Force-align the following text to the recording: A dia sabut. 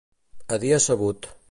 A 0.57 0.59
dia 0.65 0.81
sabut. 0.89 1.33